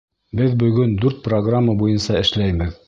[0.39, 2.77] —Беҙ бөгөн дүрт программа буйынса эшләйбеҙ.